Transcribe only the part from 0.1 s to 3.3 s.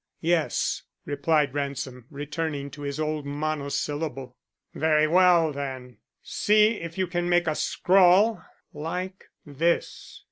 "Yes," replied Ransom, returning to his old